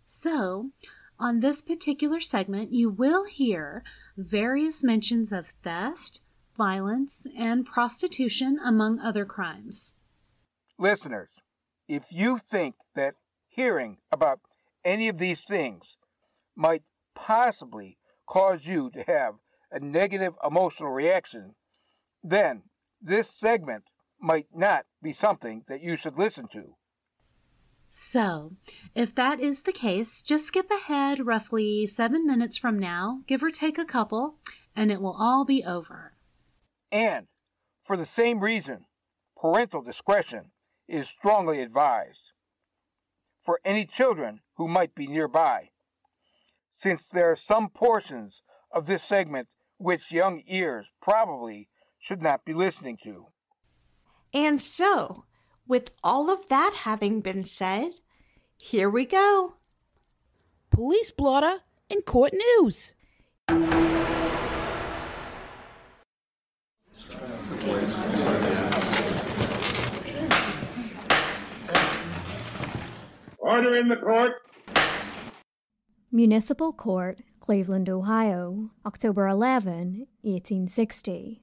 [0.05, 0.71] So,
[1.19, 3.83] on this particular segment, you will hear
[4.19, 6.21] various mentions of theft,
[6.59, 9.95] violence, and prostitution, among other crimes.
[10.79, 11.31] Listeners,
[11.89, 13.15] if you think that
[13.49, 14.41] hearing about
[14.85, 15.97] any of these things
[16.57, 16.83] might
[17.15, 19.35] possibly cause you to have
[19.71, 21.55] a negative emotional reaction,
[22.23, 22.63] then
[23.01, 23.85] this segment
[24.21, 26.77] might not be something that you should listen to.
[27.89, 28.53] So,
[28.95, 33.51] if that is the case, just skip ahead roughly seven minutes from now, give or
[33.51, 34.37] take a couple,
[34.75, 36.15] and it will all be over.
[36.91, 37.27] And
[37.85, 38.87] for the same reason,
[39.41, 40.51] parental discretion
[40.89, 42.33] is strongly advised
[43.45, 45.71] for any children who might be nearby
[46.77, 52.53] since there are some portions of this segment which young ears probably should not be
[52.53, 53.27] listening to.
[54.33, 55.25] And so,
[55.67, 57.93] with all of that having been said,
[58.57, 59.55] here we go.
[60.71, 61.61] Police blotter
[61.91, 62.93] and court news.
[73.39, 74.33] Order in the court.
[76.17, 81.43] Municipal Court, Cleveland, Ohio, October 11, 1860.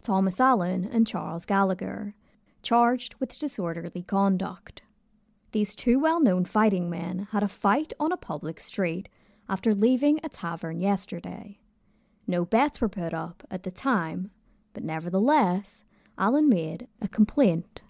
[0.00, 2.14] Thomas Allen and Charles Gallagher,
[2.62, 4.82] charged with disorderly conduct.
[5.50, 9.08] These two well known fighting men had a fight on a public street
[9.48, 11.58] after leaving a tavern yesterday.
[12.28, 14.30] No bets were put up at the time,
[14.72, 15.82] but nevertheless,
[16.16, 17.82] Allen made a complaint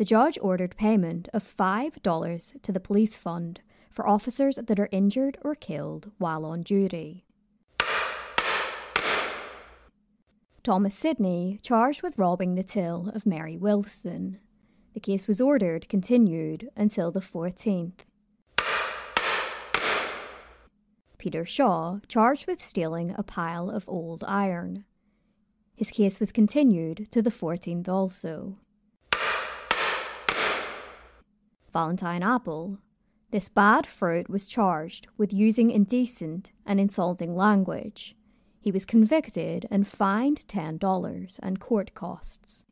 [0.00, 5.36] the judge ordered payment of $5 to the police fund for officers that are injured
[5.42, 7.26] or killed while on duty.
[10.62, 14.38] Thomas Sidney charged with robbing the till of Mary Wilson.
[14.94, 17.98] The case was ordered continued until the 14th.
[21.18, 24.86] Peter Shaw, charged with stealing a pile of old iron.
[25.76, 28.56] His case was continued to the 14th also.
[31.72, 32.78] Valentine Apple.
[33.30, 38.16] This bad fruit was charged with using indecent and insulting language.
[38.60, 42.66] He was convicted and fined $10 and court costs.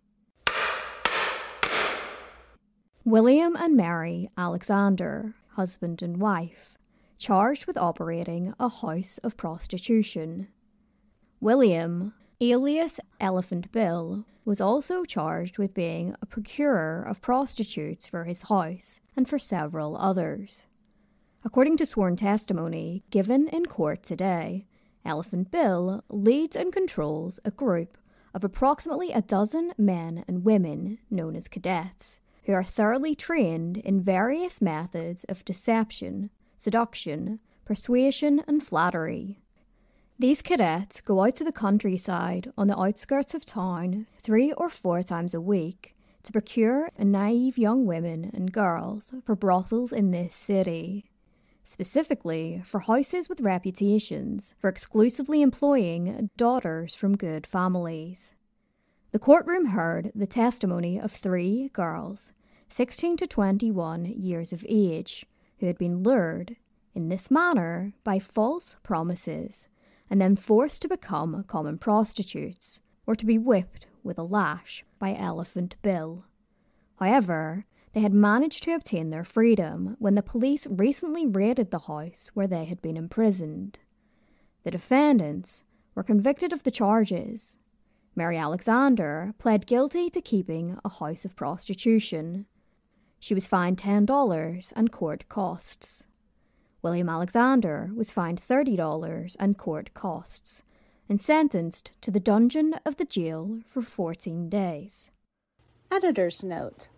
[3.04, 6.76] William and Mary Alexander, husband and wife,
[7.16, 10.48] charged with operating a house of prostitution.
[11.40, 18.44] William, alias Elephant Bill, was also charged with being a procurer of prostitutes for his
[18.48, 20.66] house and for several others.
[21.44, 24.66] According to sworn testimony given in court today,
[25.04, 27.98] Elephant Bill leads and controls a group
[28.32, 34.00] of approximately a dozen men and women known as cadets, who are thoroughly trained in
[34.00, 39.42] various methods of deception, seduction, persuasion, and flattery
[40.20, 45.00] these cadets go out to the countryside on the outskirts of town three or four
[45.00, 45.94] times a week
[46.24, 51.08] to procure naive young women and girls for brothels in this city.
[51.62, 58.34] Specifically, for houses with reputations for exclusively employing daughters from good families.
[59.12, 62.32] The courtroom heard the testimony of three girls,
[62.70, 65.26] 16 to 21 years of age,
[65.58, 66.56] who had been lured,
[66.92, 69.68] in this manner, by false promises
[70.10, 75.14] and then forced to become common prostitutes, or to be whipped with a lash by
[75.14, 76.24] Elephant Bill.
[76.96, 82.30] However, they had managed to obtain their freedom when the police recently raided the house
[82.34, 83.78] where they had been imprisoned.
[84.64, 87.56] The defendants were convicted of the charges.
[88.14, 92.46] Mary Alexander pled guilty to keeping a house of prostitution.
[93.20, 96.06] She was fined $10 and court costs.
[96.82, 100.62] William Alexander was fined $30 and court costs
[101.08, 105.10] and sentenced to the dungeon of the jail for 14 days.
[105.90, 106.88] Editor's note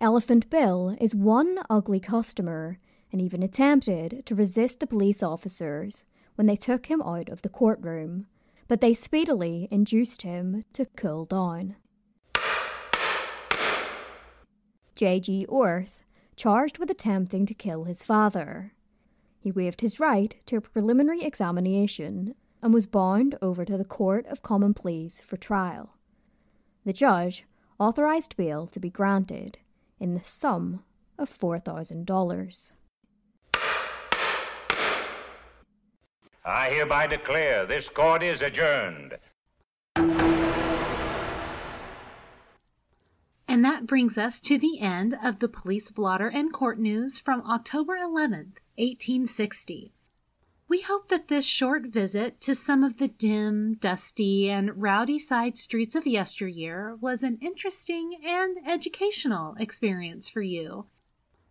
[0.00, 2.78] Elephant Bill is one ugly customer
[3.10, 6.04] and even attempted to resist the police officers
[6.34, 8.26] when they took him out of the courtroom,
[8.68, 11.76] but they speedily induced him to cool down.
[14.94, 15.46] J.G.
[15.48, 16.02] Orth,
[16.36, 18.72] charged with attempting to kill his father.
[19.42, 24.24] He waived his right to a preliminary examination and was bound over to the Court
[24.26, 25.96] of Common Pleas for trial.
[26.84, 27.44] The judge
[27.76, 29.58] authorized bail to be granted
[29.98, 30.84] in the sum
[31.18, 32.70] of $4,000.
[36.44, 39.18] I hereby declare this court is adjourned.
[43.48, 47.42] And that brings us to the end of the police blotter and court news from
[47.42, 49.92] October 11th, 1860.
[50.68, 55.58] We hope that this short visit to some of the dim, dusty, and rowdy side
[55.58, 60.86] streets of yesteryear was an interesting and educational experience for you.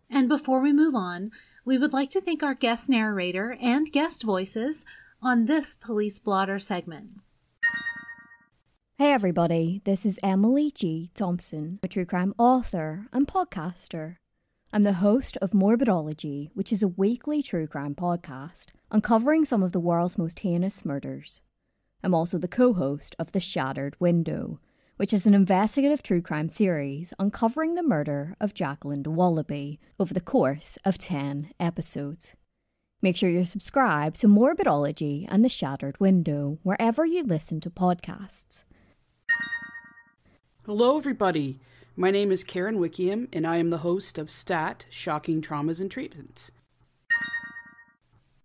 [0.10, 1.32] And before we move on,
[1.64, 4.86] we would like to thank our guest narrator and guest voices
[5.22, 7.12] on this Police Blotter segment.
[8.98, 11.12] Hey everybody, this is Emily G.
[11.14, 14.18] Thompson, a true crime author and podcaster.
[14.74, 19.74] I'm the host of Morbidology, which is a weekly true crime podcast uncovering some of
[19.74, 21.42] the world's most heinous murders.
[22.02, 24.62] I'm also the co host of The Shattered Window,
[24.96, 30.14] which is an investigative true crime series uncovering the murder of Jacqueline de Wallaby over
[30.14, 32.34] the course of 10 episodes.
[33.02, 38.64] Make sure you're subscribed to Morbidology and The Shattered Window wherever you listen to podcasts.
[40.66, 41.60] Hello, everybody.
[42.02, 45.92] My name is Karen Wickiam, and I am the host of STAT Shocking Traumas and
[45.92, 46.50] Treatments.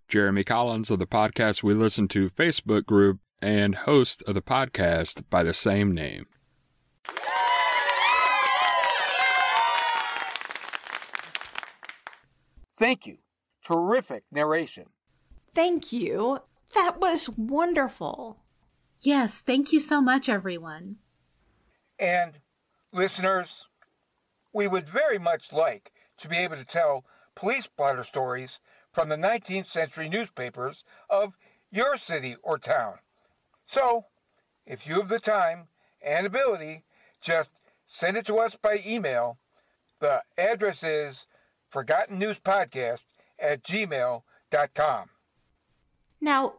[0.09, 5.23] Jeremy Collins of the podcast We Listen to Facebook group and host of the podcast
[5.31, 6.27] by the same name.
[12.77, 13.17] Thank you.
[13.65, 14.85] Terrific narration.
[15.55, 16.41] Thank you.
[16.75, 18.37] That was wonderful.
[19.01, 20.97] Yes, thank you so much, everyone.
[21.99, 22.35] And
[22.97, 23.67] listeners,
[24.53, 28.59] we would very much like to be able to tell police blotter stories
[28.91, 31.35] from the 19th century newspapers of
[31.71, 32.95] your city or town.
[33.67, 34.07] So,
[34.65, 35.69] if you have the time
[36.01, 36.85] and ability,
[37.21, 37.51] just
[37.87, 39.39] send it to us by email.
[40.01, 41.27] The address is
[41.71, 43.05] forgottennewspodcast
[43.39, 45.11] at gmail.com.
[46.21, 46.55] Now,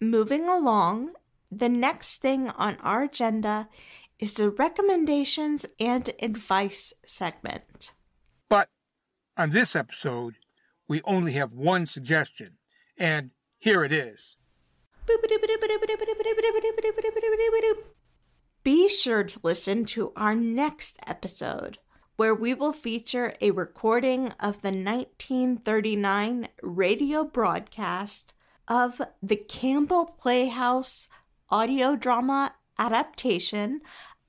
[0.00, 1.12] moving along,
[1.52, 3.68] the next thing on our agenda
[4.18, 7.92] is the recommendations and advice segment.
[8.48, 8.68] But
[9.36, 10.34] on this episode,
[10.88, 12.58] we only have one suggestion,
[12.96, 14.36] and Here it is.
[18.62, 21.78] Be sure to listen to our next episode,
[22.16, 28.32] where we will feature a recording of the 1939 radio broadcast
[28.68, 31.08] of the Campbell Playhouse
[31.50, 33.80] audio drama adaptation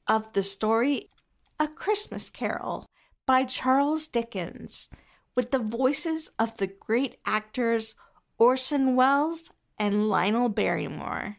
[0.08, 1.10] of the story
[1.60, 2.86] A Christmas Carol
[3.26, 4.90] by Charles Dickens,
[5.36, 7.96] with the voices of the great actors
[8.38, 11.38] Orson Welles and Lionel Barrymore.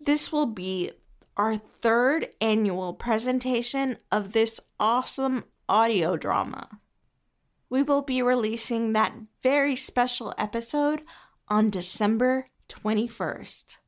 [0.00, 0.92] This will be
[1.36, 6.80] our third annual presentation of this awesome audio drama.
[7.68, 11.02] We will be releasing that very special episode
[11.48, 13.78] on December 21st.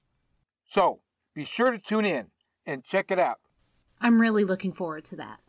[0.71, 1.01] So
[1.35, 2.32] be sure to tune in
[2.67, 3.39] and check it out.
[4.01, 5.41] I'm really looking forward to that.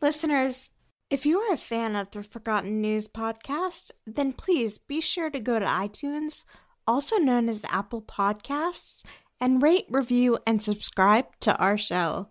[0.00, 0.70] Listeners,
[1.08, 5.40] if you are a fan of the Forgotten News podcast, then please be sure to
[5.40, 6.44] go to iTunes,
[6.86, 9.02] also known as Apple Podcasts,
[9.40, 12.28] and rate, review, and subscribe to our show.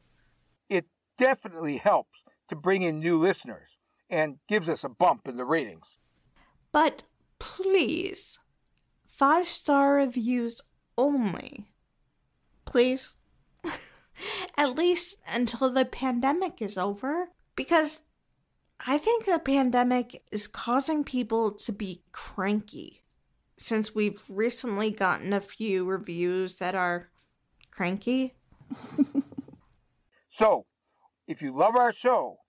[0.70, 0.86] It
[1.18, 3.70] definitely helps to bring in new listeners
[4.10, 5.86] and gives us a bump in the ratings.
[6.72, 7.03] But
[7.39, 8.39] please,
[9.08, 10.62] five star reviews
[10.97, 11.66] only.
[12.66, 13.14] Please.
[14.57, 17.30] At least until the pandemic is over.
[17.55, 18.01] Because
[18.86, 23.03] I think the pandemic is causing people to be cranky.
[23.57, 27.09] Since we've recently gotten a few reviews that are
[27.72, 28.36] cranky.
[30.30, 30.66] so,
[31.28, 32.39] if you love our show,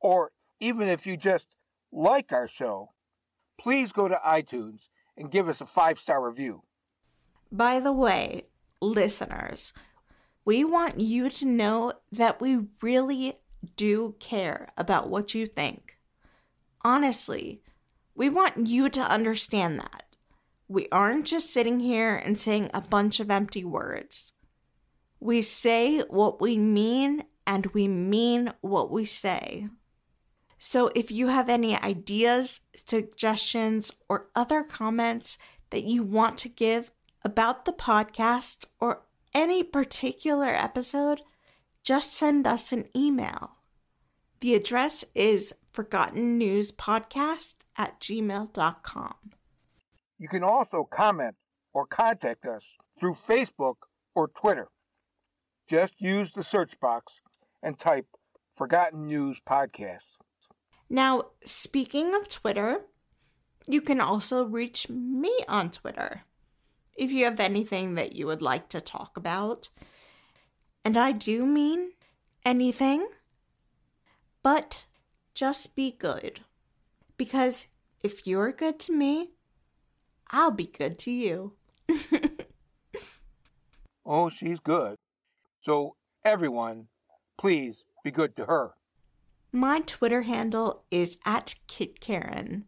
[0.00, 1.46] or even if you just
[1.92, 2.92] like our show,
[3.58, 6.62] please go to iTunes and give us a five star review.
[7.50, 8.42] By the way,
[8.80, 9.72] listeners,
[10.46, 13.34] we want you to know that we really
[13.74, 15.98] do care about what you think.
[16.82, 17.60] Honestly,
[18.14, 20.04] we want you to understand that.
[20.68, 24.32] We aren't just sitting here and saying a bunch of empty words.
[25.18, 29.68] We say what we mean and we mean what we say.
[30.58, 35.38] So if you have any ideas, suggestions, or other comments
[35.70, 36.92] that you want to give
[37.24, 39.02] about the podcast or
[39.36, 41.20] any particular episode,
[41.84, 43.58] just send us an email.
[44.40, 49.14] The address is forgottennewspodcast at gmail.com.
[50.18, 51.36] You can also comment
[51.74, 52.62] or contact us
[52.98, 53.74] through Facebook
[54.14, 54.68] or Twitter.
[55.68, 57.12] Just use the search box
[57.62, 58.06] and type
[58.56, 59.98] Forgotten News Podcast.
[60.88, 62.80] Now, speaking of Twitter,
[63.66, 66.22] you can also reach me on Twitter
[66.96, 69.68] if you have anything that you would like to talk about.
[70.84, 71.92] And I do mean
[72.44, 73.08] anything,
[74.42, 74.86] but
[75.34, 76.40] just be good.
[77.16, 77.68] Because
[78.02, 79.32] if you're good to me,
[80.30, 81.52] I'll be good to you.
[84.06, 84.96] oh, she's good.
[85.64, 86.86] So, everyone,
[87.38, 88.72] please be good to her.
[89.52, 92.64] My Twitter handle is at KitCaren,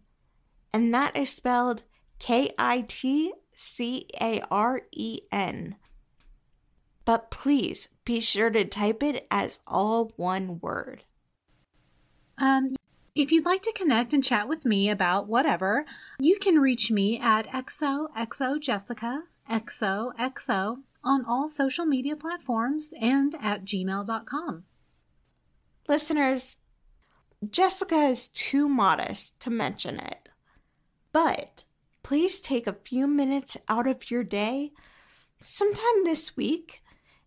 [0.73, 1.85] and that is spelled
[2.19, 5.75] K I T C A R E N.
[7.05, 11.03] But please be sure to type it as all one word.
[12.39, 12.77] Um,
[13.17, 15.85] if you'd like to connect and chat with me about whatever,
[16.21, 24.63] you can reach me at XOXOJessica, XOXO, on all social media platforms and at gmail.com.
[25.89, 26.59] Listeners,
[27.51, 30.29] Jessica is too modest to mention it,
[31.13, 31.65] but
[32.09, 34.73] please take a few minutes out of your day,
[35.43, 36.83] sometime this week,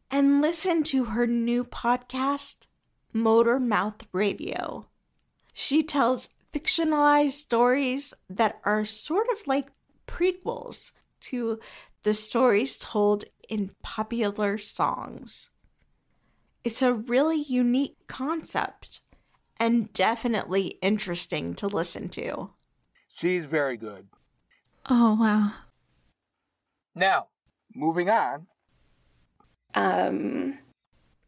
[0.10, 2.66] and listen to her new podcast,
[3.14, 4.88] Motor Mouth Radio.
[5.54, 9.72] She tells fictionalized stories that are sort of like
[10.08, 11.60] prequels to
[12.02, 15.52] the stories told in popular songs.
[16.64, 19.02] It's a really unique concept
[19.60, 22.50] and definitely interesting to listen to.
[23.16, 24.08] She's very good.
[24.90, 25.52] Oh, wow.
[26.96, 27.28] Now,
[27.74, 28.48] moving on.
[29.74, 30.58] Um.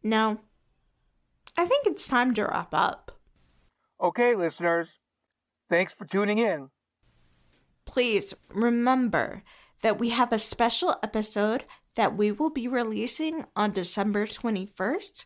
[0.02, 0.40] No.
[1.56, 3.18] I think it's time to wrap up.
[4.00, 4.88] Okay, listeners.
[5.70, 6.70] Thanks for tuning in.
[7.86, 9.42] Please remember
[9.82, 15.24] that we have a special episode that we will be releasing on December 21st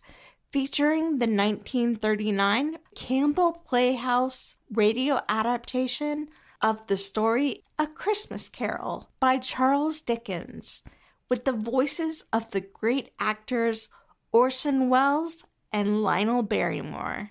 [0.52, 6.28] featuring the 1939 Campbell Playhouse radio adaptation
[6.60, 10.82] of the story A Christmas Carol by Charles Dickens,
[11.28, 13.88] with the voices of the great actors
[14.32, 17.30] Orson Welles and Lionel Barrymore.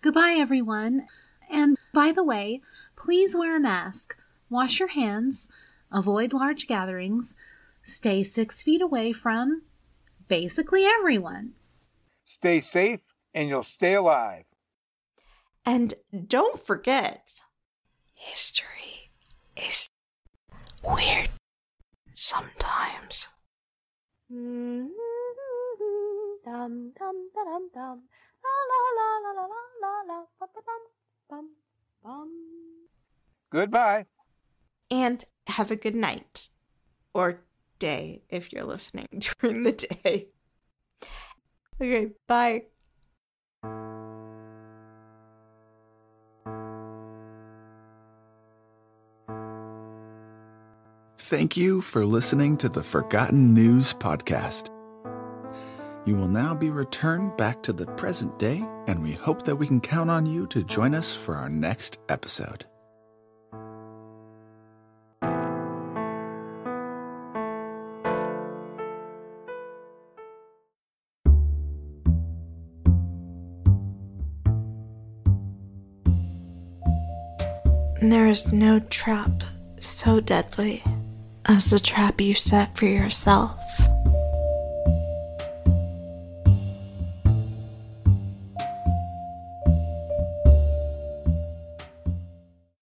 [0.00, 1.06] Goodbye, everyone.
[1.50, 2.60] And by the way,
[2.96, 4.16] please wear a mask,
[4.50, 5.48] wash your hands,
[5.92, 7.36] avoid large gatherings,
[7.82, 9.62] stay six feet away from
[10.28, 11.52] basically everyone.
[12.24, 13.00] Stay safe
[13.32, 14.44] and you'll stay alive.
[15.66, 15.94] And
[16.26, 17.42] don't forget,
[18.24, 19.10] history
[19.56, 19.88] is
[20.82, 21.28] weird
[22.14, 23.28] sometimes.
[33.50, 34.06] Goodbye.
[34.90, 36.48] And have a good night.
[37.12, 37.44] Or
[37.78, 39.08] day if you're listening
[39.40, 40.28] during the day.
[41.80, 42.64] Okay, bye.
[51.36, 54.68] Thank you for listening to the Forgotten News Podcast.
[56.06, 59.66] You will now be returned back to the present day, and we hope that we
[59.66, 62.64] can count on you to join us for our next episode.
[78.00, 79.42] There is no trap
[79.80, 80.84] so deadly
[81.46, 83.58] as the trap you set for yourself.